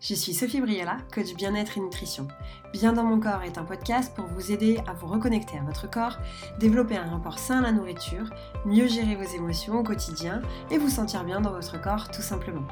Je 0.00 0.14
suis 0.14 0.34
Sophie 0.34 0.60
Briella, 0.60 0.98
coach 1.12 1.34
bien-être 1.34 1.78
et 1.78 1.80
nutrition. 1.80 2.28
Bien 2.72 2.92
dans 2.92 3.02
mon 3.02 3.18
corps 3.18 3.42
est 3.42 3.56
un 3.56 3.64
podcast 3.64 4.14
pour 4.14 4.26
vous 4.26 4.52
aider 4.52 4.78
à 4.86 4.92
vous 4.92 5.06
reconnecter 5.06 5.58
à 5.58 5.62
votre 5.62 5.90
corps, 5.90 6.18
développer 6.58 6.96
un 6.96 7.10
rapport 7.10 7.38
sain 7.38 7.58
à 7.58 7.62
la 7.62 7.72
nourriture, 7.72 8.30
mieux 8.66 8.86
gérer 8.86 9.16
vos 9.16 9.36
émotions 9.36 9.78
au 9.78 9.82
quotidien 9.82 10.42
et 10.70 10.78
vous 10.78 10.90
sentir 10.90 11.24
bien 11.24 11.40
dans 11.40 11.52
votre 11.52 11.80
corps 11.80 12.10
tout 12.10 12.22
simplement. 12.22 12.66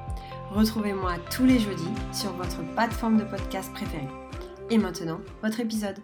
Retrouvez-moi 0.50 1.14
tous 1.30 1.46
les 1.46 1.58
jeudis 1.58 1.92
sur 2.12 2.32
votre 2.34 2.62
plateforme 2.74 3.16
de 3.16 3.24
podcast 3.24 3.72
préférée. 3.72 4.08
Et 4.70 4.78
maintenant, 4.78 5.20
votre 5.42 5.60
épisode. 5.60 5.98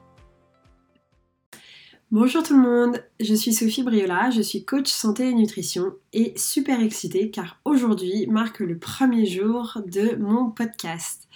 Bonjour 2.13 2.43
tout 2.43 2.61
le 2.61 2.69
monde, 2.69 3.05
je 3.21 3.35
suis 3.37 3.53
Sophie 3.55 3.85
Briola, 3.85 4.31
je 4.31 4.43
suis 4.43 4.65
coach 4.65 4.89
santé 4.89 5.29
et 5.29 5.33
nutrition 5.33 5.95
et 6.13 6.33
super 6.35 6.81
excitée 6.83 7.31
car 7.31 7.61
aujourd'hui 7.65 8.27
marque 8.27 8.59
le 8.59 8.77
premier 8.79 9.27
jour 9.27 9.79
de 9.87 10.17
mon 10.17 10.51
podcast. 10.51 11.29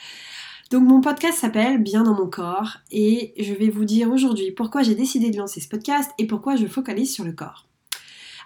Donc 0.73 0.83
mon 0.83 1.01
podcast 1.01 1.39
s'appelle 1.39 1.81
Bien 1.81 2.03
dans 2.03 2.17
mon 2.17 2.27
corps 2.27 2.79
et 2.91 3.35
je 3.39 3.55
vais 3.55 3.71
vous 3.71 3.85
dire 3.85 4.11
aujourd'hui 4.11 4.51
pourquoi 4.51 4.83
j'ai 4.83 4.97
décidé 4.97 5.31
de 5.31 5.39
lancer 5.39 5.61
ce 5.61 5.69
podcast 5.69 6.11
et 6.19 6.27
pourquoi 6.27 6.57
je 6.57 6.67
focalise 6.67 7.15
sur 7.15 7.23
le 7.23 7.31
corps. 7.35 7.69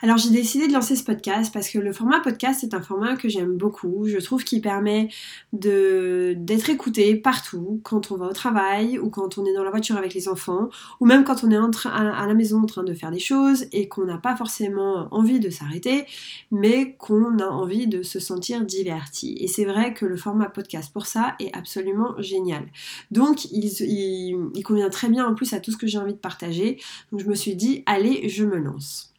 Alors 0.00 0.16
j'ai 0.16 0.30
décidé 0.30 0.68
de 0.68 0.72
lancer 0.72 0.94
ce 0.94 1.02
podcast 1.02 1.52
parce 1.52 1.68
que 1.68 1.78
le 1.80 1.92
format 1.92 2.20
podcast 2.20 2.62
est 2.62 2.72
un 2.72 2.80
format 2.80 3.16
que 3.16 3.28
j'aime 3.28 3.56
beaucoup. 3.56 4.06
Je 4.06 4.18
trouve 4.18 4.44
qu'il 4.44 4.60
permet 4.60 5.08
d'être 5.52 6.70
écouté 6.70 7.16
partout, 7.16 7.80
quand 7.82 8.12
on 8.12 8.16
va 8.16 8.26
au 8.26 8.32
travail 8.32 9.00
ou 9.00 9.10
quand 9.10 9.38
on 9.38 9.44
est 9.44 9.52
dans 9.52 9.64
la 9.64 9.70
voiture 9.70 9.96
avec 9.96 10.14
les 10.14 10.28
enfants 10.28 10.68
ou 11.00 11.06
même 11.06 11.24
quand 11.24 11.42
on 11.42 11.50
est 11.50 11.56
à 11.88 12.26
la 12.28 12.34
maison 12.34 12.62
en 12.62 12.66
train 12.66 12.84
de 12.84 12.94
faire 12.94 13.10
des 13.10 13.18
choses 13.18 13.66
et 13.72 13.88
qu'on 13.88 14.04
n'a 14.04 14.18
pas 14.18 14.36
forcément 14.36 15.08
envie 15.10 15.40
de 15.40 15.50
s'arrêter, 15.50 16.06
mais 16.52 16.94
qu'on 16.94 17.40
a 17.40 17.46
envie 17.46 17.88
de 17.88 18.02
se 18.02 18.20
sentir 18.20 18.64
diverti. 18.64 19.36
Et 19.40 19.48
c'est 19.48 19.64
vrai 19.64 19.94
que 19.94 20.06
le 20.06 20.16
format 20.16 20.48
podcast 20.48 20.92
pour 20.92 21.06
ça 21.06 21.34
est 21.40 21.52
absolument 21.56 22.14
génial. 22.18 22.68
Donc 23.10 23.46
il 23.50 24.62
convient 24.64 24.90
très 24.90 25.08
bien 25.08 25.26
en 25.26 25.34
plus 25.34 25.52
à 25.54 25.60
tout 25.60 25.72
ce 25.72 25.76
que 25.76 25.88
j'ai 25.88 25.98
envie 25.98 26.14
de 26.14 26.18
partager. 26.18 26.78
Donc 27.10 27.20
je 27.20 27.26
me 27.26 27.34
suis 27.34 27.56
dit, 27.56 27.82
allez, 27.86 28.28
je 28.28 28.44
me 28.44 28.58
lance. 28.58 29.12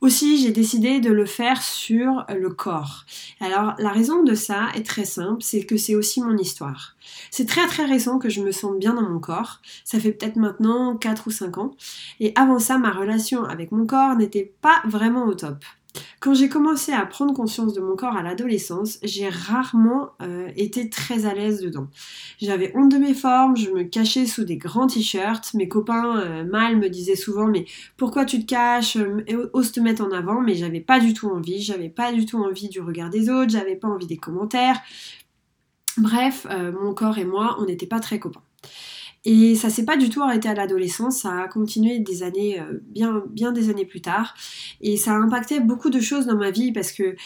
Aussi, 0.00 0.38
j'ai 0.38 0.50
décidé 0.50 0.98
de 1.00 1.10
le 1.10 1.26
faire 1.26 1.60
sur 1.62 2.24
le 2.28 2.48
corps. 2.48 3.04
Alors, 3.40 3.74
la 3.78 3.90
raison 3.90 4.22
de 4.22 4.34
ça 4.34 4.68
est 4.74 4.86
très 4.86 5.04
simple, 5.04 5.42
c'est 5.42 5.64
que 5.64 5.76
c'est 5.76 5.94
aussi 5.94 6.22
mon 6.22 6.38
histoire. 6.38 6.96
C'est 7.30 7.46
très 7.46 7.66
très 7.66 7.84
récent 7.84 8.18
que 8.18 8.30
je 8.30 8.40
me 8.40 8.50
sente 8.50 8.78
bien 8.78 8.94
dans 8.94 9.08
mon 9.08 9.18
corps. 9.18 9.60
Ça 9.84 10.00
fait 10.00 10.12
peut-être 10.12 10.36
maintenant 10.36 10.96
4 10.96 11.26
ou 11.26 11.30
5 11.30 11.58
ans. 11.58 11.76
Et 12.18 12.32
avant 12.34 12.58
ça, 12.58 12.78
ma 12.78 12.92
relation 12.92 13.44
avec 13.44 13.72
mon 13.72 13.84
corps 13.84 14.16
n'était 14.16 14.54
pas 14.62 14.80
vraiment 14.86 15.26
au 15.26 15.34
top. 15.34 15.64
Quand 16.20 16.34
j'ai 16.34 16.48
commencé 16.48 16.92
à 16.92 17.04
prendre 17.06 17.34
conscience 17.34 17.72
de 17.72 17.80
mon 17.80 17.96
corps 17.96 18.16
à 18.16 18.22
l'adolescence, 18.22 18.98
j'ai 19.02 19.28
rarement 19.28 20.10
euh, 20.22 20.50
été 20.56 20.90
très 20.90 21.26
à 21.26 21.34
l'aise 21.34 21.60
dedans. 21.60 21.88
J'avais 22.40 22.72
honte 22.76 22.92
de 22.92 22.98
mes 22.98 23.14
formes, 23.14 23.56
je 23.56 23.70
me 23.70 23.84
cachais 23.84 24.26
sous 24.26 24.44
des 24.44 24.56
grands 24.56 24.86
t-shirts. 24.86 25.54
Mes 25.54 25.68
copains 25.68 26.20
euh, 26.20 26.44
mal 26.44 26.76
me 26.76 26.88
disaient 26.88 27.16
souvent 27.16 27.46
mais 27.46 27.64
pourquoi 27.96 28.24
tu 28.24 28.40
te 28.40 28.46
caches 28.46 28.96
euh, 28.96 29.50
Ose 29.52 29.72
te 29.72 29.80
mettre 29.80 30.04
en 30.04 30.12
avant, 30.12 30.40
mais 30.40 30.54
j'avais 30.54 30.80
pas 30.80 31.00
du 31.00 31.14
tout 31.14 31.28
envie. 31.28 31.62
J'avais 31.62 31.88
pas 31.88 32.12
du 32.12 32.26
tout 32.26 32.38
envie 32.38 32.68
du 32.68 32.80
regard 32.80 33.10
des 33.10 33.30
autres, 33.30 33.50
j'avais 33.50 33.76
pas 33.76 33.88
envie 33.88 34.06
des 34.06 34.18
commentaires. 34.18 34.80
Bref, 35.96 36.46
mon 36.80 36.94
corps 36.94 37.18
et 37.18 37.24
moi, 37.24 37.56
on 37.60 37.64
n'était 37.64 37.86
pas 37.86 37.98
très 37.98 38.18
copains. 38.18 38.42
Et 39.24 39.54
ça 39.54 39.68
s'est 39.68 39.84
pas 39.84 39.98
du 39.98 40.08
tout 40.08 40.22
arrêté 40.22 40.48
à 40.48 40.54
l'adolescence, 40.54 41.18
ça 41.20 41.42
a 41.42 41.48
continué 41.48 41.98
des 41.98 42.22
années, 42.22 42.58
euh, 42.58 42.80
bien, 42.82 43.22
bien 43.28 43.52
des 43.52 43.68
années 43.68 43.84
plus 43.84 44.00
tard. 44.00 44.34
Et 44.80 44.96
ça 44.96 45.12
a 45.12 45.16
impacté 45.16 45.60
beaucoup 45.60 45.90
de 45.90 46.00
choses 46.00 46.26
dans 46.26 46.36
ma 46.36 46.50
vie 46.50 46.72
parce 46.72 46.92
que 46.92 47.16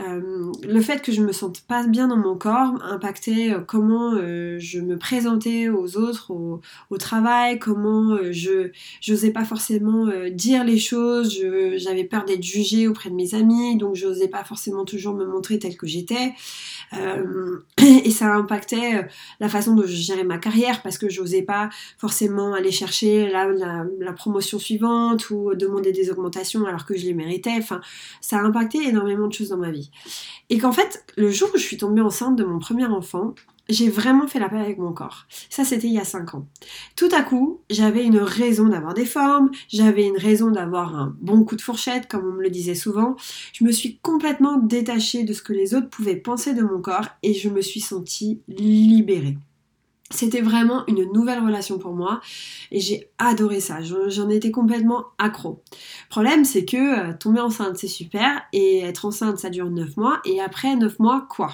euh, 0.00 0.52
le 0.66 0.80
fait 0.80 1.02
que 1.02 1.12
je 1.12 1.22
me 1.22 1.32
sente 1.32 1.60
pas 1.62 1.86
bien 1.86 2.08
dans 2.08 2.16
mon 2.16 2.36
corps 2.36 2.74
impactait 2.82 3.52
euh, 3.52 3.60
comment 3.60 4.16
je 4.58 4.80
me 4.80 4.96
présentais 4.96 5.68
aux 5.68 5.96
autres 5.96 6.32
au, 6.32 6.60
au 6.90 6.96
travail, 6.96 7.58
comment 7.58 8.18
je 8.30 8.70
j'osais 9.00 9.30
pas 9.30 9.44
forcément 9.44 10.08
dire 10.30 10.64
les 10.64 10.78
choses, 10.78 11.40
j'avais 11.76 12.04
peur 12.04 12.24
d'être 12.24 12.42
jugée 12.42 12.88
auprès 12.88 13.10
de 13.10 13.14
mes 13.14 13.34
amis, 13.34 13.76
donc 13.76 13.94
j'osais 13.94 14.28
pas 14.28 14.44
forcément 14.44 14.84
toujours 14.84 15.14
me 15.14 15.26
montrer 15.26 15.58
telle 15.58 15.76
que 15.76 15.86
j'étais. 15.86 16.32
et 17.78 18.10
ça 18.10 18.32
impactait 18.34 19.08
la 19.40 19.48
façon 19.48 19.74
dont 19.74 19.82
je 19.82 19.94
gérais 19.94 20.24
ma 20.24 20.38
carrière 20.38 20.82
parce 20.82 20.98
que 20.98 21.08
j'osais 21.08 21.42
pas 21.42 21.70
forcément 21.98 22.54
aller 22.54 22.70
chercher 22.70 23.28
la, 23.30 23.46
la, 23.98 24.12
promotion 24.12 24.58
suivante 24.58 25.30
ou 25.30 25.54
demander 25.54 25.92
des 25.92 26.10
augmentations 26.10 26.64
alors 26.66 26.86
que 26.86 26.96
je 26.96 27.04
les 27.04 27.14
méritais. 27.14 27.56
Enfin, 27.58 27.80
ça 28.20 28.38
a 28.38 28.42
impacté 28.42 28.78
énormément 28.86 29.26
de 29.26 29.32
choses 29.32 29.48
dans 29.48 29.58
ma 29.58 29.70
vie. 29.70 29.83
Et 30.50 30.58
qu'en 30.58 30.72
fait, 30.72 31.04
le 31.16 31.30
jour 31.30 31.48
où 31.54 31.58
je 31.58 31.62
suis 31.62 31.76
tombée 31.76 32.00
enceinte 32.00 32.36
de 32.36 32.44
mon 32.44 32.58
premier 32.58 32.86
enfant, 32.86 33.34
j'ai 33.68 33.88
vraiment 33.88 34.26
fait 34.26 34.38
la 34.38 34.48
paix 34.48 34.58
avec 34.58 34.78
mon 34.78 34.92
corps. 34.92 35.26
Ça, 35.48 35.64
c'était 35.64 35.86
il 35.86 35.94
y 35.94 35.98
a 35.98 36.04
5 36.04 36.34
ans. 36.34 36.46
Tout 36.96 37.08
à 37.12 37.22
coup, 37.22 37.60
j'avais 37.70 38.04
une 38.04 38.18
raison 38.18 38.68
d'avoir 38.68 38.94
des 38.94 39.06
formes, 39.06 39.50
j'avais 39.68 40.06
une 40.06 40.18
raison 40.18 40.50
d'avoir 40.50 40.94
un 40.94 41.16
bon 41.20 41.44
coup 41.44 41.56
de 41.56 41.62
fourchette, 41.62 42.08
comme 42.08 42.26
on 42.26 42.32
me 42.32 42.42
le 42.42 42.50
disait 42.50 42.74
souvent. 42.74 43.16
Je 43.52 43.64
me 43.64 43.72
suis 43.72 43.98
complètement 43.98 44.58
détachée 44.58 45.24
de 45.24 45.32
ce 45.32 45.42
que 45.42 45.52
les 45.52 45.74
autres 45.74 45.88
pouvaient 45.88 46.16
penser 46.16 46.54
de 46.54 46.62
mon 46.62 46.80
corps 46.80 47.08
et 47.22 47.32
je 47.32 47.48
me 47.48 47.62
suis 47.62 47.80
sentie 47.80 48.40
libérée. 48.48 49.38
C'était 50.14 50.42
vraiment 50.42 50.84
une 50.86 51.10
nouvelle 51.12 51.40
relation 51.40 51.76
pour 51.78 51.92
moi 51.92 52.20
et 52.70 52.78
j'ai 52.78 53.10
adoré 53.18 53.58
ça. 53.58 53.78
J'en 53.82 54.28
étais 54.28 54.52
complètement 54.52 55.06
accro. 55.18 55.60
Problème, 56.08 56.44
c'est 56.44 56.64
que 56.64 57.10
euh, 57.10 57.12
tomber 57.18 57.40
enceinte, 57.40 57.76
c'est 57.76 57.88
super 57.88 58.42
et 58.52 58.82
être 58.82 59.06
enceinte, 59.06 59.38
ça 59.38 59.50
dure 59.50 59.68
9 59.70 59.96
mois 59.96 60.20
et 60.24 60.40
après 60.40 60.76
9 60.76 61.00
mois, 61.00 61.26
quoi? 61.28 61.50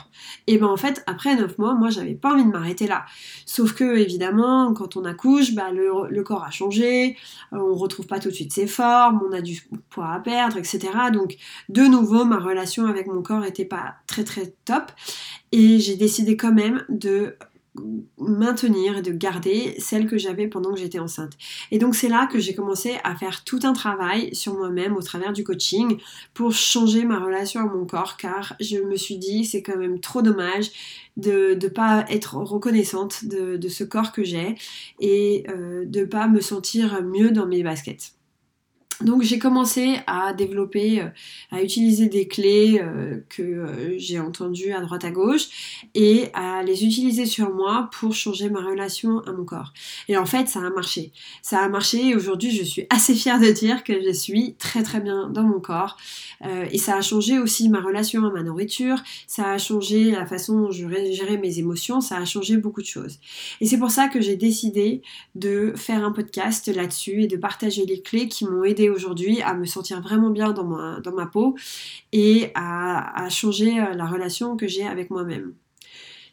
Et 0.47 0.59
ben 0.59 0.67
en 0.67 0.77
fait, 0.77 1.03
après 1.07 1.37
9 1.37 1.57
mois, 1.57 1.75
moi, 1.75 1.89
j'avais 1.89 2.15
pas 2.15 2.35
envie 2.35 2.45
de 2.45 2.51
m'arrêter 2.51 2.87
là. 2.87 3.07
Sauf 3.47 3.73
que, 3.73 3.97
évidemment, 3.97 4.75
quand 4.75 4.99
on 4.99 5.07
accouche, 5.07 5.55
bah, 5.55 5.71
le, 5.73 6.23
corps 6.23 6.45
a 6.45 6.51
changé, 6.51 7.17
euh, 7.55 7.57
on 7.57 7.75
retrouve 7.75 8.07
pas 8.07 8.19
tout 8.19 8.29
de 8.29 8.35
suite 8.35 8.53
ses 8.53 8.67
formes, 8.67 9.23
on 9.27 9.33
a 9.33 9.41
du 9.41 9.63
poids 9.89 10.13
à 10.13 10.21
perdre, 10.21 10.59
etc. 10.59 10.81
Donc, 11.15 11.39
de 11.71 11.83
nouveau, 11.83 12.27
ma 12.27 12.39
relation 12.39 12.85
avec 12.87 13.07
mon 13.07 13.23
corps 13.23 13.47
était 13.47 13.65
pas 13.65 13.95
très 14.07 14.23
très 14.23 14.53
top 14.67 14.93
et 15.53 15.79
j'ai 15.79 15.97
décidé 15.97 16.37
quand 16.37 16.53
même 16.53 16.85
de 16.91 17.37
maintenir 18.19 18.99
et 18.99 19.03
de 19.03 19.13
garder 19.13 19.75
celle 19.79 20.07
que 20.07 20.19
j'avais 20.19 20.49
pendant 20.49 20.73
que 20.73 20.81
j'étais 20.81 20.99
enceinte. 20.99 21.33
Et 21.71 21.79
donc 21.79 21.95
c'est 21.95 22.09
là 22.09 22.27
que 22.27 22.39
j'ai 22.39 22.55
commencé 22.55 22.99
à 23.05 23.15
faire 23.15 23.45
tout 23.45 23.61
un 23.63 23.73
travail 23.73 24.35
sur 24.35 24.55
moi-même 24.55 24.97
au 24.97 25.03
travers 25.03 25.33
du 25.33 25.45
coaching 25.45 25.99
pour 26.35 26.53
changer 26.53 27.05
ma 27.05 27.21
relation 27.21 27.61
à 27.61 27.73
mon 27.73 27.87
corps 27.87 28.17
car 28.17 28.55
je 28.61 28.79
me 28.79 28.97
suis 28.97 29.19
dit 29.19 29.45
c'est 29.45 29.63
quand 29.63 29.77
même 29.77 30.01
trop 30.01 30.23
dommage 30.23 30.71
de 31.17 31.57
ne 31.61 31.69
pas 31.69 32.05
être 32.09 32.37
reconnaissante 32.37 33.25
de, 33.25 33.69
ce 33.69 33.85
corps 33.85 34.11
que 34.11 34.25
j'ai 34.25 34.57
et 34.99 35.45
euh, 35.49 35.85
de 35.85 36.05
pas 36.05 36.27
me 36.27 36.41
sentir 36.41 37.03
mieux 37.03 37.31
dans 37.31 37.47
mes 37.47 37.63
baskets. 37.63 38.15
Donc 39.03 39.23
j'ai 39.23 39.39
commencé 39.39 39.97
à 40.07 40.35
développer, 40.35 41.01
euh, 41.01 41.09
à 41.51 41.63
utiliser 41.63 42.09
des 42.09 42.29
clés 42.29 42.81
euh, 42.83 43.19
que 43.31 43.43
euh, 43.43 43.99
j'ai 43.99 44.21
entendues 44.21 44.73
à 44.73 44.81
droite 44.81 45.05
à 45.05 45.11
gauche 45.11 45.49
et 45.95 46.29
à 46.35 46.63
les 46.63 46.85
utiliser 46.85 47.25
sur 47.25 47.51
moi 47.55 47.89
pour 47.99 48.15
changer 48.15 48.51
ma 48.51 48.61
relation 48.61 49.21
à 49.21 49.33
mon 49.33 49.45
corps. 49.45 49.73
Et 50.09 50.19
en 50.19 50.27
fait, 50.27 50.49
ça 50.49 50.61
a 50.61 50.71
marché. 50.71 51.13
Ça 51.41 51.61
a 51.61 51.69
marché 51.69 52.09
et 52.09 52.15
aujourd'hui, 52.15 52.51
je 52.51 52.63
suis 52.63 52.87
assez 52.91 53.15
fière 53.15 53.41
de 53.41 53.51
dire 53.51 53.85
que 53.85 54.03
je 54.05 54.13
suis 54.13 54.55
très 54.59 54.83
très 54.83 55.01
bien 55.01 55.31
dans 55.31 55.45
mon 55.45 55.61
corps. 55.61 55.97
et 56.43 56.79
ça 56.79 56.97
a 56.97 57.01
changé 57.01 57.39
aussi 57.39 57.69
ma 57.69 57.81
relation 57.81 58.25
à 58.25 58.31
ma 58.31 58.43
nourriture, 58.43 58.99
ça 59.27 59.53
a 59.53 59.59
changé 59.59 60.11
la 60.11 60.27
façon 60.27 60.61
dont 60.61 60.71
je 60.71 60.87
gérais 61.13 61.39
mes 61.39 61.59
émotions, 61.59 62.01
ça 62.01 62.17
a 62.17 62.25
changé 62.25 62.57
beaucoup 62.57 62.81
de 62.81 62.87
choses. 62.87 63.19
Et 63.61 63.67
c'est 63.67 63.79
pour 63.79 63.91
ça 63.91 64.09
que 64.09 64.21
j'ai 64.21 64.37
décidé 64.37 65.03
de 65.35 65.73
faire 65.77 66.05
un 66.05 66.13
podcast 66.13 66.69
là-dessus 66.69 67.25
et 67.25 67.27
de 67.27 67.37
partager 67.37 67.85
les 67.87 68.01
clés 68.01 68.29
qui 68.29 68.45
m'ont 68.45 68.65
aidé 68.65 68.90
aujourd'hui 68.91 69.43
à 69.43 69.55
me 69.55 69.65
sentir 69.65 70.01
vraiment 70.01 70.31
bien 70.31 70.53
dans 70.53 70.65
ma, 70.65 71.27
peau 71.27 71.57
et 72.13 72.51
à, 72.55 73.25
à 73.25 73.29
changer 73.29 73.81
euh, 73.81 73.95
la 73.95 74.07
relation 74.07 74.57
que 74.57 74.67
j'ai 74.67 74.87
avec 74.87 75.11
moi-même. 75.11 75.55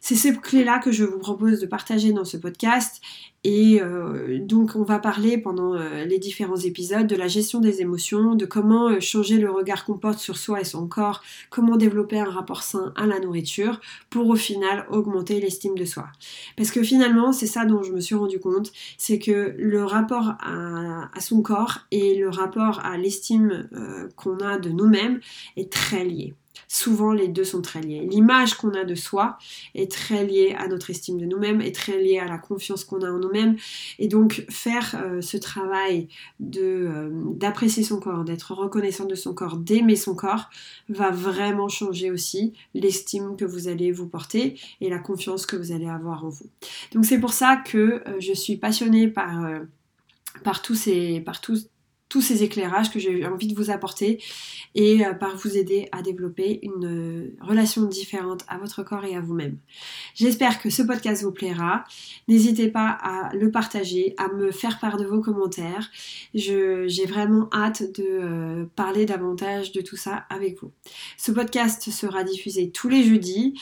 C'est 0.00 0.14
ces 0.14 0.34
clés-là 0.34 0.78
que 0.78 0.92
je 0.92 1.04
vous 1.04 1.18
propose 1.18 1.60
de 1.60 1.66
partager 1.66 2.12
dans 2.12 2.24
ce 2.24 2.36
podcast. 2.36 3.00
Et 3.44 3.80
euh, 3.80 4.40
donc 4.40 4.72
on 4.74 4.82
va 4.82 4.98
parler 4.98 5.38
pendant 5.38 5.74
euh, 5.74 6.04
les 6.04 6.18
différents 6.18 6.56
épisodes 6.56 7.06
de 7.06 7.14
la 7.14 7.28
gestion 7.28 7.60
des 7.60 7.80
émotions, 7.80 8.34
de 8.34 8.44
comment 8.44 8.88
euh, 8.88 9.00
changer 9.00 9.38
le 9.38 9.50
regard 9.50 9.84
qu'on 9.84 9.96
porte 9.96 10.18
sur 10.18 10.36
soi 10.36 10.60
et 10.60 10.64
son 10.64 10.88
corps, 10.88 11.22
comment 11.48 11.76
développer 11.76 12.18
un 12.18 12.28
rapport 12.28 12.64
sain 12.64 12.92
à 12.96 13.06
la 13.06 13.20
nourriture 13.20 13.80
pour 14.10 14.28
au 14.28 14.34
final 14.34 14.86
augmenter 14.90 15.40
l'estime 15.40 15.76
de 15.76 15.84
soi. 15.84 16.08
Parce 16.56 16.72
que 16.72 16.82
finalement 16.82 17.32
c'est 17.32 17.46
ça 17.46 17.64
dont 17.64 17.84
je 17.84 17.92
me 17.92 18.00
suis 18.00 18.16
rendu 18.16 18.40
compte, 18.40 18.72
c'est 18.96 19.20
que 19.20 19.54
le 19.56 19.84
rapport 19.84 20.34
à, 20.40 21.08
à, 21.14 21.20
son 21.20 21.40
corps 21.40 21.86
et 21.92 22.16
le 22.16 22.28
rapport 22.28 22.84
à 22.84 22.96
l'estime 22.96 23.68
qu'on 24.16 24.38
a 24.38 24.58
de 24.58 24.70
nous-mêmes 24.70 25.20
est 25.56 25.72
très 25.72 26.04
lié. 26.04 26.34
Souvent 26.66 27.12
les 27.12 27.28
deux 27.28 27.44
sont 27.44 27.62
très 27.62 27.80
liés. 27.80 28.06
L'image 28.10 28.54
qu'on 28.54 28.74
a 28.74 28.84
de 28.84 28.94
soi 28.94 29.38
est 29.74 29.90
très 29.90 30.24
liée 30.24 30.56
à 30.58 30.68
notre 30.68 30.90
estime 30.90 31.18
de 31.18 31.26
nous-mêmes, 31.26 31.60
est 31.60 31.74
très 31.74 32.00
liée 32.00 32.18
à 32.18 32.26
la 32.26 32.38
confiance 32.38 32.84
qu'on 32.84 33.02
a 33.02 33.10
en 33.10 33.18
nous-mêmes. 33.18 33.56
Et 33.98 34.08
donc 34.08 34.44
faire 34.50 34.94
euh, 35.02 35.20
ce 35.20 35.36
travail 35.36 36.08
euh, 36.56 37.10
d'apprécier 37.34 37.82
son 37.82 38.00
corps, 38.00 38.24
d'être 38.24 38.52
reconnaissant 38.52 39.04
de 39.04 39.14
son 39.14 39.34
corps, 39.34 39.56
d'aimer 39.56 39.96
son 39.96 40.14
corps, 40.14 40.50
va 40.88 41.10
vraiment 41.10 41.68
changer 41.68 42.10
aussi 42.10 42.52
l'estime 42.74 43.36
que 43.36 43.44
vous 43.44 43.68
allez 43.68 43.92
vous 43.92 44.08
porter 44.08 44.58
et 44.80 44.88
la 44.88 44.98
confiance 44.98 45.46
que 45.46 45.56
vous 45.56 45.72
allez 45.72 45.88
avoir 45.88 46.24
en 46.24 46.28
vous. 46.28 46.46
Donc 46.92 47.04
c'est 47.04 47.20
pour 47.20 47.32
ça 47.32 47.56
que 47.56 47.78
euh, 47.78 48.20
je 48.20 48.32
suis 48.32 48.56
passionnée 48.56 49.08
par, 49.08 49.46
par 50.44 50.62
tous 50.62 50.74
ces... 50.74 51.20
Par 51.20 51.40
tous 52.08 52.20
ces 52.20 52.42
éclairages 52.42 52.90
que 52.90 52.98
j'ai 52.98 53.26
envie 53.26 53.46
de 53.46 53.54
vous 53.54 53.70
apporter 53.70 54.22
et 54.74 55.04
euh, 55.04 55.12
par 55.12 55.36
vous 55.36 55.56
aider 55.56 55.88
à 55.92 56.02
développer 56.02 56.60
une 56.62 56.86
euh, 56.86 57.36
relation 57.40 57.84
différente 57.84 58.44
à 58.48 58.58
votre 58.58 58.82
corps 58.82 59.04
et 59.04 59.16
à 59.16 59.20
vous-même. 59.20 59.58
J'espère 60.14 60.60
que 60.60 60.70
ce 60.70 60.82
podcast 60.82 61.22
vous 61.22 61.32
plaira. 61.32 61.84
N'hésitez 62.28 62.68
pas 62.68 62.88
à 62.88 63.34
le 63.34 63.50
partager, 63.50 64.14
à 64.16 64.28
me 64.28 64.50
faire 64.50 64.78
part 64.78 64.96
de 64.96 65.04
vos 65.04 65.20
commentaires. 65.20 65.90
j'ai 66.34 67.06
vraiment 67.06 67.48
hâte 67.52 67.82
de 67.98 68.04
euh, 68.04 68.64
parler 68.76 69.06
davantage 69.06 69.72
de 69.72 69.80
tout 69.80 69.96
ça 69.96 70.24
avec 70.30 70.60
vous. 70.62 70.70
Ce 71.16 71.32
podcast 71.32 71.90
sera 71.90 72.24
diffusé 72.24 72.70
tous 72.70 72.88
les 72.88 73.04
jeudis 73.04 73.54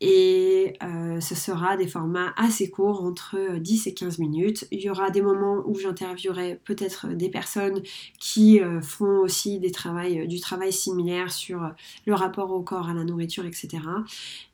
et 0.00 0.72
euh, 0.82 1.20
ce 1.20 1.34
sera 1.34 1.76
des 1.76 1.86
formats 1.86 2.32
assez 2.36 2.70
courts, 2.70 3.04
entre 3.04 3.58
10 3.58 3.86
et 3.86 3.94
15 3.94 4.18
minutes. 4.18 4.66
Il 4.70 4.80
y 4.80 4.88
aura 4.88 5.10
des 5.10 5.20
moments 5.20 5.62
où 5.66 5.78
j'interviewerai 5.78 6.58
peut-être 6.64 7.08
des 7.08 7.28
personnes 7.28 7.82
qui 8.18 8.60
euh, 8.60 8.80
font 8.80 9.18
aussi 9.18 9.58
du 9.60 9.70
travail 9.70 10.72
similaire 10.72 11.30
sur 11.30 11.70
le 12.06 12.14
rapport 12.14 12.50
au 12.50 12.62
corps, 12.62 12.88
à 12.88 12.94
la 12.94 13.04
nourriture, 13.04 13.44
etc. 13.44 13.68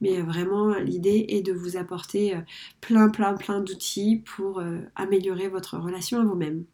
Mais 0.01 0.21
vraiment, 0.21 0.75
l'idée 0.79 1.27
est 1.29 1.43
de 1.43 1.53
vous 1.53 1.77
apporter 1.77 2.35
euh, 2.35 2.41
plein, 2.81 3.09
plein, 3.09 3.35
plein 3.35 3.61
d'outils 3.61 4.23
pour 4.37 4.63
améliorer 4.97 5.49
votre 5.49 5.79
relation 5.79 6.21
à 6.21 6.25
vous-même. 6.25 6.65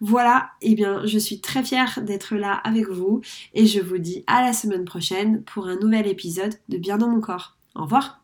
Voilà, 0.00 0.50
et 0.60 0.72
eh 0.72 0.74
bien, 0.74 1.04
je 1.06 1.18
suis 1.18 1.40
très 1.40 1.64
fière 1.64 2.00
d'être 2.02 2.34
là 2.36 2.54
avec 2.64 2.88
vous 2.88 3.20
et 3.54 3.66
je 3.66 3.80
vous 3.80 3.98
dis 3.98 4.24
à 4.26 4.42
la 4.42 4.52
semaine 4.52 4.84
prochaine 4.84 5.42
pour 5.42 5.66
un 5.66 5.76
nouvel 5.76 6.06
épisode 6.06 6.54
de 6.68 6.78
Bien 6.78 6.98
dans 6.98 7.08
mon 7.08 7.20
corps. 7.20 7.56
Au 7.74 7.82
revoir 7.82 8.22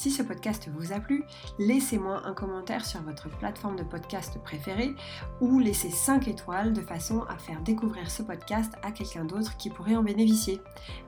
Si 0.00 0.10
ce 0.10 0.22
podcast 0.22 0.70
vous 0.74 0.94
a 0.94 1.00
plu, 1.00 1.24
laissez-moi 1.58 2.22
un 2.24 2.32
commentaire 2.32 2.86
sur 2.86 3.02
votre 3.02 3.28
plateforme 3.36 3.76
de 3.76 3.82
podcast 3.82 4.38
préférée 4.42 4.94
ou 5.42 5.58
laissez 5.58 5.90
5 5.90 6.26
étoiles 6.26 6.72
de 6.72 6.80
façon 6.80 7.20
à 7.28 7.36
faire 7.36 7.60
découvrir 7.60 8.10
ce 8.10 8.22
podcast 8.22 8.72
à 8.82 8.92
quelqu'un 8.92 9.26
d'autre 9.26 9.58
qui 9.58 9.68
pourrait 9.68 9.96
en 9.96 10.02
bénéficier. 10.02 10.58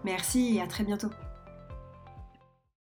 Merci 0.05 0.57
et 0.57 0.61
à 0.61 0.67
très 0.67 0.85
bientôt. 0.85 1.09